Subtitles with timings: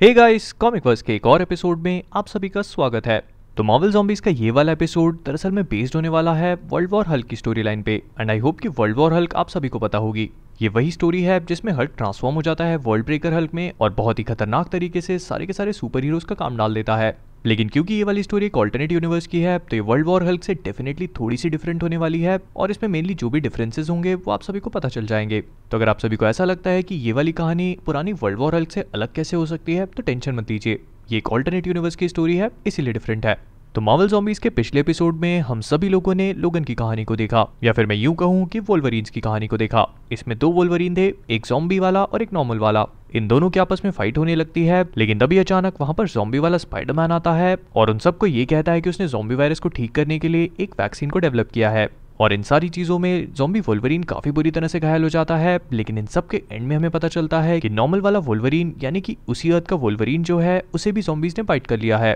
[0.00, 3.24] Hey guys comic verse के एक और एपिसोड में आप सभी का स्वागत है।
[3.56, 7.06] तो मॉवल जॉम्बीज का ये वाला एपिसोड दरअसल में बेस्ड होने वाला है वर्ल्ड वॉर
[7.06, 9.78] हल्क की स्टोरी लाइन पे एंड आई होप कि वर्ल्ड वॉर हल्क आप सभी को
[9.78, 10.30] पता होगी।
[10.62, 13.90] ये वही स्टोरी है जिसमें हल्क ट्रांसफॉर्म हो जाता है वर्ल्ड ब्रेकर हल्क में और
[13.90, 17.16] बहुत ही खतरनाक तरीके से सारे के सारे सुपर हीरोज का काम डाल देता है।
[17.46, 20.44] लेकिन क्योंकि ये वाली स्टोरी एक ऑल्टरनेट यूनिवर्स की है तो ये वर्ल्ड वॉर हल्क
[20.44, 24.14] से डेफिनेटली थोड़ी सी डिफरेंट होने वाली है, और इसमें मेनली जो भी डिफरेंसेस होंगे,
[24.14, 26.82] वो आप सभी को पता चल जाएँगे। तो अगर आप सभी को ऐसा लगता है
[26.82, 30.02] कि ये वाली कहानी पुरानी वर्ल्ड वॉर हल्क से अलग कैसे हो सकती है तो
[30.02, 30.78] टेंशन मत दीजिए
[31.12, 33.38] ये एक ऑल्टरनेट यूनिवर्स की स्टोरी है, इसीलिए डिफरेंट है।
[33.76, 37.16] तो मार्वल जॉम्बीज के पिछले एपिसोड में हम सभी लोगों ने लोगन की कहानी को
[37.16, 40.96] देखा, या फिर मैं यूँ कहूँ कि वोल्वरीन्स की कहानी को देखा। इसमें दो वोल्वरीन
[40.96, 44.34] थे, एक जॉम्बी वाला और एक नॉर्मल वाला। इन दोनों के आपस में फाइट होने
[44.34, 48.26] लगती है, लेकिन तभी अचानक वहाँ पर जॉम्बी वाला स्पाइडरमैन आता है, और उन सबको
[48.26, 51.18] ये कहता है कि उसने जॉम्बी वायरस को ठीक करने के लिए एक वैक्सीन को
[51.18, 51.88] डेवलप किया है।
[52.20, 55.58] और इन सारी चीज़ों में जॉम्बी वोल्वरीन काफ़ी बुरी तरह से घायल हो जाता है,
[55.72, 59.00] लेकिन इन सब के एंड में हमें पता चलता है कि नॉर्मल वाला वोल्वरीन यानी
[59.00, 62.14] कि उसी अर्थ का वोल्वरीन जो है, उसे भी जॉम्बीज ने फाइट कर लिया है।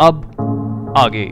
[0.00, 0.51] अब
[0.96, 1.24] आगे।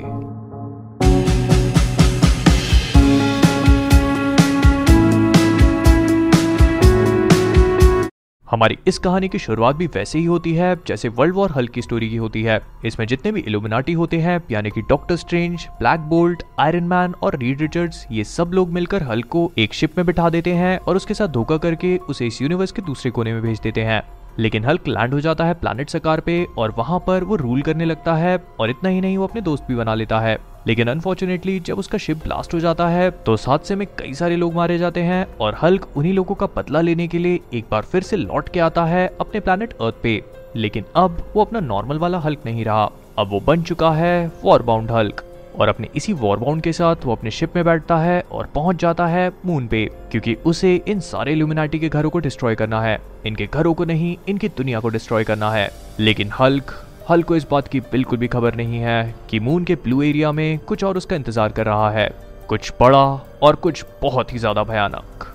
[8.47, 11.83] हमारी इस कहानी की शुरुआत भी वैसे ही होती है, जैसे वर्ल्ड वॉर हल्क की
[11.83, 16.01] स्टोरी की होती है। इसमें जितने भी इल्यूमिनाटी होते हैं, यानी कि doctor Strange, black
[16.01, 20.07] bolt, iron man और रीड रिचर्ड्स, ये सब लोग मिलकर हल्क को एक शिप में
[20.07, 23.43] बिठा देते हैं और उसके साथ धोखा करके उसे इस यूनिवर्स के दूसरे कोने में
[23.43, 27.25] भेज देते हैं। लेकिन हल्क लैंड हो जाता है प्लैनेट सकार पे और वहाँ पर
[27.25, 30.21] वो रूल करने लगता है और इतना ही नहीं, वो अपने दोस्त भी बना लेता
[30.21, 34.15] है। लेकिन अनफॉर्चुनेटली जब उसका शिप ब्लास्ट हो जाता है तो उस हादसे में कई
[34.15, 37.65] सारे लोग मारे जाते हैं और हल्क उन्हीं लोगों का बदला लेने के लिए एक
[37.71, 40.23] बार फिर से लौट के आता है अपने प्लैनेट अर्थ पे।
[40.57, 44.91] लेकिन अब वो अपना नॉर्मल वाला हल्क नहीं रहा। अब वो बन चुका है वॉरबाउंड
[44.91, 45.25] हल्क।
[45.61, 49.07] और अपने इसी वॉरबाउंड के साथ वो अपने शिप में बैठता है और पहुँच जाता
[49.07, 53.47] है मून पे, क्योंकि उसे इन सारे ल्यूमिनाटी के घरों को डिस्ट्रॉय करना है। इनके
[53.47, 56.75] घरों को नहीं, इनकी दुनिया को डिस्ट्रॉय करना है। लेकिन हल्क
[57.11, 60.33] हल्क को इस बात की बिल्कुल भी खबर नहीं है कि मून के ब्लू एरिया
[60.33, 62.09] में कुछ और उसका इंतज़ार कर रहा है।
[62.49, 63.05] कुछ बड़ा
[63.43, 65.27] और कुछ बहुत ही ज़्यादा भयानक।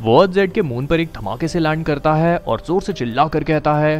[0.00, 3.26] वो जेड के मून पर एक धमाके से लैंड करता है और ज़ोर से चिल्ला
[3.28, 3.98] कर कहता है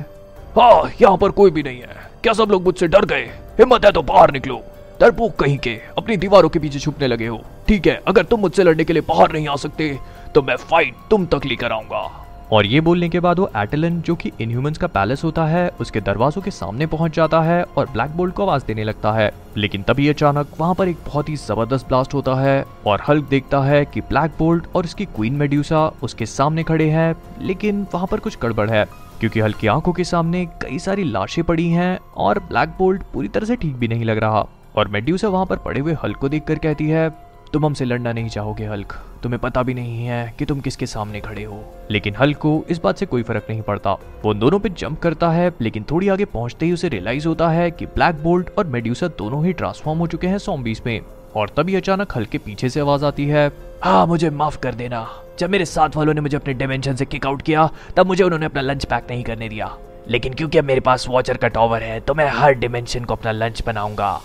[0.56, 3.24] हाँ यहाँ पर कोई भी नहीं है। क्या सब लोग मुझसे डर गए?
[3.58, 4.62] हिम्मत है तो बाहर निकलो।
[5.00, 8.64] डरपोक कहीं के, अपनी दीवारों के पीछे छुपने लगे हो। ठीक है, अगर तुम मुझसे
[8.64, 9.98] लड़ने के लिए बाहर नहीं आ सकते
[10.34, 12.10] तो मैं फाइट तुम तक लेकर आऊँगा।
[12.52, 16.00] और ये बोलने के बाद वो एटलन जो कि इनह्यूमंस का पैलेस होता है, उसके
[16.00, 19.82] दरवाजों के सामने पहुँच जाता है और ब्लैक बोल्ट को आवाज़ देने लगता है। लेकिन
[19.82, 23.84] तभी अचानक वहाँ पर एक बहुत ही ज़बरदस्त ब्लास्ट होता है और हल्क देखता है
[23.84, 28.38] कि ब्लैक बोल्ट और उसकी क्वीन मेड्यूसा उसके सामने खड़े हैं, लेकिन वहाँ पर कुछ
[28.42, 28.84] गड़बड़ है,
[29.20, 33.46] क्योंकि हल्की आँखों के सामने कई सारी लाशें पड़ी हैं और ब्लैक बोल्ट पूरी तरह
[33.46, 36.58] से ठीक भी नहीं लग रहा। और मेड्यूसा वहाँ पर पड़े हुए हल्क को देखकर
[36.58, 37.08] कहती है,
[37.52, 38.92] तुम हमसे लड़ना नहीं चाहोगे हल्क
[39.22, 41.62] तुम्हें पता भी नहीं है कि तुम किसके सामने खड़े हो.
[41.90, 45.00] लेकिन हल्क को इस बात से कोई फ़र्क नहीं पड़ता। वो उन दोनों पे जंप
[45.00, 48.66] करता है, लेकिन थोड़ी आगे पहुँचते ही उसे रियलाइज़ होता है कि ब्लैक बोल्ट और
[48.66, 51.00] मेड्यूसा दोनों ही ट्रांसफॉर्म हो चुके हैं सॉम्बीज में।
[51.36, 53.50] और तभी अचानक हल्के पीछे से आवाज़ आती है
[53.82, 55.08] हाँ मुझे माफ़ कर देना।
[55.38, 58.46] जब मेरे साथ वालों ने मुझे अपने डिमेंशन से किक आउट किया, तब मुझे उन्होंने
[58.46, 59.76] अपना लंच पैक नहीं करने दिया।
[60.08, 63.32] लेकिन क्योंकि अब मेरे पास वॉचर का टॉवर है तो मैं हर डिमेंशन को अपना
[63.32, 64.20] लंच बनाऊँगा।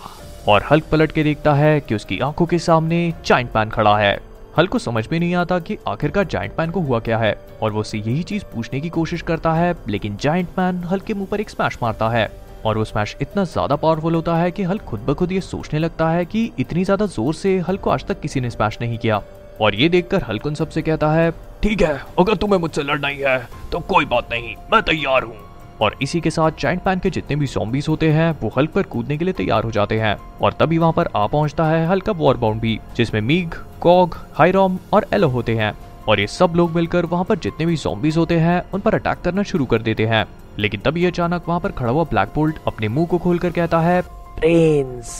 [0.48, 4.18] और हल्क पलट के देखता है कि उसकी आँखों के सामने जाइंट पैन खड़ा है।
[4.58, 7.72] हल्क को समझ में नहीं आता कि आखिरकार जाइंट पैन को हुआ क्या है, और
[7.72, 11.28] वो उससे यही चीज़ पूछने की कोशिश करता है, लेकिन जाइंट पैन हल्क के मुँह
[11.30, 12.30] पर एक स्मैश मारता है,
[12.64, 15.78] और वो स्मैश इतना ज़्यादा पावरफुल होता है कि हल्क खुद ब खुद ये सोचने
[15.78, 18.98] लगता है कि इतनी ज़्यादा ज़ोर से हल्क को आज तक किसी ने स्मैश नहीं
[18.98, 19.22] किया।
[19.60, 21.30] और ये देखकर हल्क उन सबसे कहता है,
[21.62, 23.38] ठीक है, अगर तुम्हें मुझसे लड़ना ही है
[23.72, 25.36] तो कोई बात नहीं, मैं तैयार हूँ।
[25.82, 28.82] और इसी के साथ जाइंट पैन के जितने भी सॉम्बीज होते हैं वो हल्क पर
[28.82, 32.04] कूदने के लिए तैयार हो जाते हैं। और तभी वहाँ पर आ पहुँचता है हल्क
[32.04, 35.72] का वॉर बाउंड भी जिसमें मीग कॉग हाईरॉम और एलो होते हैं।
[36.08, 39.20] और ये सब लोग मिलकर वहाँ पर जितने भी जॉम्बीज होते हैं उन पर अटैक
[39.24, 40.24] करना शुरू कर देते हैं।
[40.58, 44.00] लेकिन तभी अचानक वहाँ पर खड़ा हुआ ब्लैक बोल्ट अपने मुँह को खोलकर कहता है
[44.38, 45.12] प्रिंस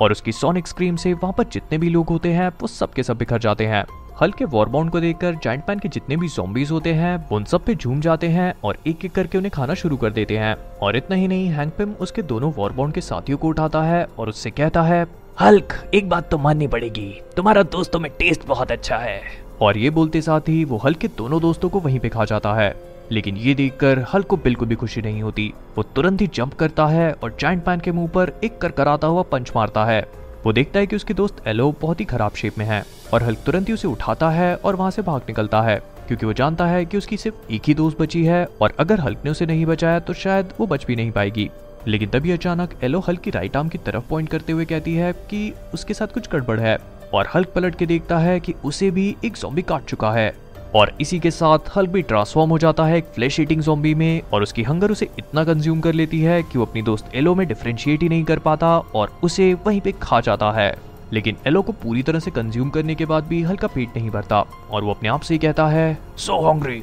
[0.00, 3.02] और उसकी सोनिक स्क्रीम से वहाँ पर जितने भी लोग होते हैं वो सब के
[3.02, 3.84] सब बिखर जाते हैं।
[4.22, 7.74] हल्क वॉरबाउंड को देखकर जाइंट पैन के जितने भी जॉम्बीज होते हैं, उन सब पे
[7.74, 11.16] झूम जाते हैं और एक एक करके उन्हें खाना शुरू कर देते हैं। और इतना
[11.16, 14.82] ही नहीं हैंक पिम उसके दोनों वॉरबाउंड के साथियों को उठाता है और उससे कहता
[14.82, 15.06] है,
[15.40, 19.20] हल्क, एक बात तो माननी पड़ेगी, तुम्हारा दोस्तों में टेस्ट बहुत अच्छा है।
[19.62, 22.54] और ये बोलते साथ ही वो हल्क के दोनों दोस्तों को वहीं पे खा जाता
[22.54, 22.74] है।
[23.10, 26.86] लेकिन ये देखकर हल्क को बिल्कुल भी खुशी नहीं होती। वो तुरंत ही जंप करता
[26.86, 30.80] है और जाइंट पैन के मुँह पर एक करकराता हुआ पंच मारता है। वो देखता
[30.80, 33.74] है कि उसके दोस्त एलो बहुत ही खराब शेप में है और हल्क तुरंत ही
[33.74, 35.76] उसे उठाता है और वहाँ से भाग निकलता है,
[36.08, 39.18] क्योंकि वो जानता है कि उसकी सिर्फ़ एक ही दोस्त बची है और अगर हल्क
[39.24, 41.48] ने उसे नहीं बचाया तो शायद वो बच भी नहीं पाएगी।
[41.86, 45.12] लेकिन तभी अचानक एलो हल्क की राइट आर्म की तरफ़ पॉइंट करते हुए कहती है
[45.30, 46.78] कि उसके साथ कुछ गड़बड़ है
[47.14, 50.32] और हल्क पलट के देखता है कि उसे भी एक जॉम्बी काट चुका है।
[50.74, 54.22] और इसी के साथ हल्क भी ट्रांसफॉर्म हो जाता है एक फ्लैश ईटिंग जोम्बी में
[54.32, 57.46] और उसकी हंगर उसे इतना कंज्यूम कर लेती है कि वो अपनी दोस्त एलो में
[57.48, 60.74] डिफ्रेंशिएट ही नहीं कर पाता और उसे वहीं पे खा जाता है।
[61.12, 64.44] लेकिन एलो को पूरी तरह से कंज्यूम करने के बाद भी हल्का पेट नहीं भरता
[64.70, 66.82] और वो अपने आप से ही कहता है सो हंग्री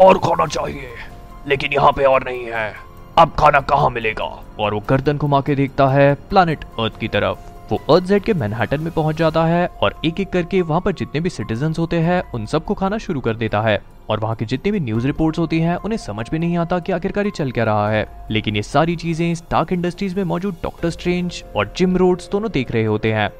[0.00, 0.88] और खाना चाहिए,
[1.48, 2.72] लेकिन यहाँ पे और नहीं है।
[3.18, 4.24] अब खाना कहाँ मिलेगा?
[4.60, 8.34] और वो गर्दन घुमा के देखता है प्लानिट अर्थ की तरफ़। वो अर्थ जेड के
[8.34, 11.96] मैनहट्टन में पहुँच जाता है और एक एक करके वहाँ पर जितने भी सिटीजन होते
[11.96, 15.38] हैं, उन सबको खाना शुरू कर देता है। और वहाँ की जितनी भी न्यूज़ रिपोर्ट्स
[15.38, 18.62] होती हैं, उन्हें समझ में नहीं आता कि आखिरकार चल क्या रहा है। लेकिन ये
[18.62, 23.12] सारी चीज़ें स्टार्क इंडस्ट्रीज़ में मौजूद डॉक्टर स्ट्रेंज और जिम रोड्स दोनों देख रहे होते
[23.12, 23.30] हैं।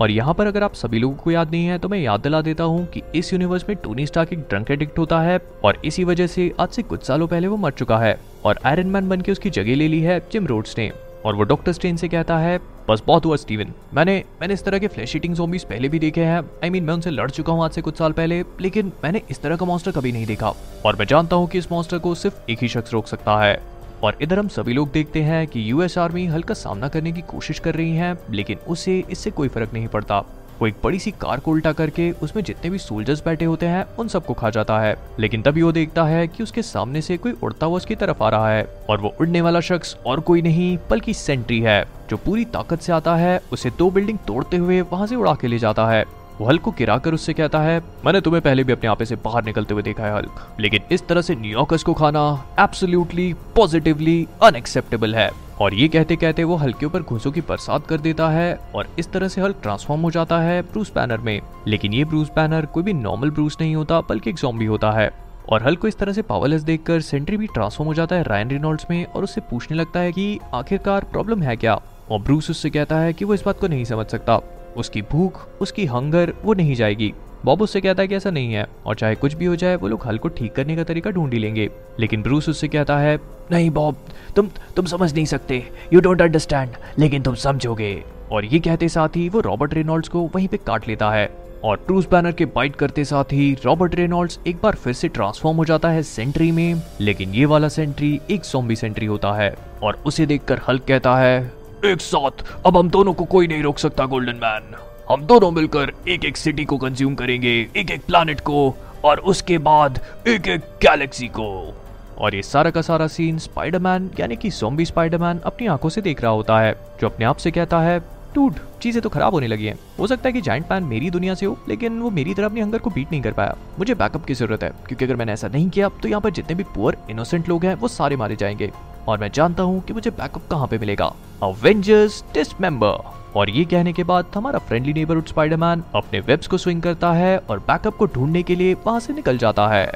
[0.00, 2.40] और यहाँ पर अगर आप सभी लोगों को याद नहीं है तो मैं याद दिला
[2.40, 6.04] देता हूँ कि इस यूनिवर्स में टोनी स्टार्क एक ड्रंक एडिक्ट होता है और इसी
[6.04, 9.20] वजह से आज से कुछ सालों पहले वो मर चुका है। और आयरन मैन बन
[9.20, 10.92] के उसकी जगह ले ली है जिम रोड्स ने।
[11.26, 12.58] और वो डॉक्टर स्ट्रेन से कहता है
[12.90, 16.20] बस बहुत हुआ स्टीवन। मैंने मैंने इस तरह के फ्लैश ईटिंग जोम्बीज पहले भी देखे
[16.20, 18.42] हैं। आई I मीन mean, मैं उनसे लड़ चुका हूँ आज से कुछ साल पहले
[18.60, 20.52] लेकिन मैंने इस तरह का मॉन्स्टर कभी नहीं देखा।
[20.86, 23.60] और मैं जानता हूँ कि इस मॉन्स्टर को सिर्फ़ एक ही शख्स रोक सकता है।
[24.02, 27.58] और इधर हम सभी लोग देखते हैं कि यूएस आर्मी हल्का सामना करने की कोशिश
[27.58, 30.22] कर रही है लेकिन उसे इससे कोई फ़र्क नहीं पड़ता।
[30.60, 33.84] वो एक बड़ी सी कार को उल्टा करके उसमें जितने भी सोल्जर्स बैठे होते हैं,
[33.98, 37.32] उन सबको खा जाता है। लेकिन तभी वो देखता है कि उसके सामने से कोई
[37.42, 40.76] उड़ता हुआ उसकी तरफ़ आ रहा है और वो उड़ने वाला शख्स और कोई नहीं,
[40.90, 45.06] बल्कि सेंट्री है, जो पूरी ताकत से आता है, उसे दो बिल्डिंग तोड़ते हुए वहाँ
[45.06, 46.04] से उड़ा के ले जाता है।
[46.40, 49.44] वो हल्क को गिराकर उससे कहता है, मैंने तुम्हें पहले भी अपने आपे से बाहर
[49.44, 52.22] निकलते हुए देखा है हल्क, लेकिन इस तरह से न्यूयॉर्कर्स को खाना
[52.60, 55.30] एब्सोल्युटली पॉजिटिवली अनएक्सेप्टेबल है।
[55.60, 59.12] और ये कहते कहते वो हल्के ऊपर घुसों की बरसात कर देता है और इस
[59.12, 62.82] तरह से हल्क ट्रांसफॉर्म हो जाता है ब्रूस बैनर में। लेकिन ये ब्रूस बैनर कोई
[62.82, 65.10] भी नॉर्मल ब्रूस नहीं होता, बल्कि एक जॉम्बी होता है।
[65.48, 68.48] और हल्क को इस तरह से पावरलेस देखकर सेंट्री भी ट्रांसफॉर्म हो जाता है रायन
[68.48, 71.82] रिनोल्ड्स में और उससे पूछने लगता है कि आखिरकार प्रॉब्लम है क्या?
[72.10, 74.40] और ब्रूस उससे कहता है कि वो इस बात को नहीं समझ सकता।
[74.76, 77.14] उसकी भूख, उसकी हंगर वो नहीं जाएगी।
[77.44, 79.88] बॉब उससे कहता है कि ऐसा नहीं है। और चाहे कुछ भी हो जाए, वो
[79.88, 81.70] लोग हल को ठीक करने का तरीका ढूंढ ही लेंगे।
[82.00, 83.96] लेकिन ब्रूस उससे कहता है नहीं बॉब
[84.36, 85.62] तुम तुम समझ नहीं सकते.
[85.92, 87.92] यू डोंट अंडरस्टैंड लेकिन तुम समझोगे.
[88.32, 91.28] और ये कहते साथ ही वो रॉबर्ट रेनॉल्ड्स को वहीं पे काट लेता है.
[91.64, 95.56] और ब्रूस बैनर के बाइट करते साथ ही रॉबर्ट रेनॉल्ड्स एक बार फिर से ट्रांसफॉर्म
[95.56, 96.82] हो जाता है सेंट्री में.
[97.00, 99.54] लेकिन ये वाला सेंट्री एक सॉम्बी सेंट्री होता है.
[99.82, 101.52] और उसे देखकर हल्क कहता है,
[101.84, 104.74] एक साथ, अब हम दोनों को कोई नहीं रोक सकता गोल्डन मैन
[105.10, 108.74] हम दोनों मिलकर एक एक सिटी को कंज्यूम करेंगे एक एक प्लानिट को,
[109.04, 111.74] और उसके बाद एक एक गैलेक्सी को.
[112.20, 116.22] और ये सारा का सारा सीन स्पाइडरमैन यानी कि जोम्बी स्पाइडरमैन अपनी आँखों से देख
[116.22, 117.98] रहा होता है, जो अपने आप से कहता है
[118.34, 121.34] टूट चीज़ें तो खराब होने लगी हैं। हो सकता है कि जाइंट पैन मेरी दुनिया
[121.34, 124.24] से हो, लेकिन वो मेरी तरह अपनी हंगर को बीट नहीं कर पाया। मुझे बैकअप
[124.24, 126.96] की ज़रूरत है, क्योंकि अगर मैंने ऐसा नहीं किया तो यहाँ पर जितने भी पुअर
[127.10, 128.70] इनोसेंट लोग हैं, वो सारे मारे जाएँगे।
[129.08, 131.12] और मैं जानता हूँ कि मुझे बैकअप कहाँ पे मिलेगा।
[131.42, 133.02] अवेंजर्स टेस्ट मेंबर
[133.36, 137.36] और ये कहने के बाद हमारा फ्रेंडली नेबरहुड स्पाइडरमैन अपने वेब्स को स्विंग करता है
[137.40, 139.92] और बैकअप को ढूँढने के लिए वहाँ से निकल जाता है।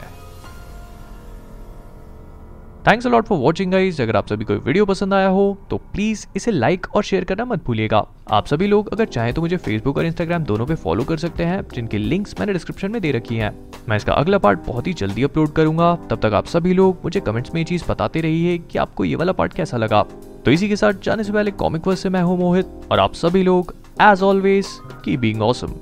[2.86, 6.26] Thanks a lot for watching guys अगर आप सभी को वीडियो पसंद आया हो तो प्लीज़
[6.36, 9.98] इसे लाइक और शेयर करना मत भूलिएगा। आप सभी लोग अगर चाहें तो मुझे फेसबुक
[9.98, 13.36] और इंस्टाग्राम दोनों पे फॉलो कर सकते हैं, जिनके लिंक्स मैंने डिस्क्रिप्शन में दे रखी
[13.36, 13.50] हैं।
[13.88, 17.20] मैं इसका अगला पार्ट बहुत ही जल्दी अपलोड करूँगा। तब तक आप सभी लोग मुझे
[17.20, 20.02] कमेंट्स में ये चीज़ बताते रहिए कि आपको ये वाला पार्ट कैसा लगा।
[20.44, 23.14] तो इसी के साथ जाने से पहले कॉमिक वर्स से मैं हूँ मोहित, और आप
[23.14, 24.66] सभी लोग as always
[25.04, 25.74] keep being awesome